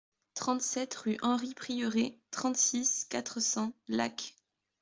trente-sept 0.33 0.95
rue 0.95 1.19
Henri 1.21 1.53
Prieuré, 1.53 2.17
trente-six, 2.31 3.05
quatre 3.07 3.39
cents, 3.39 3.71
Lacs 3.87 4.35